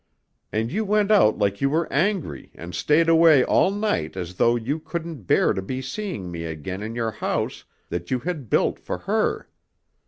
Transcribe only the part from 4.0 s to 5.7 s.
as though you couldn't bear to